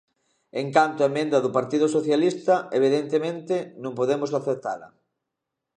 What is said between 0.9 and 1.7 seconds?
á emenda do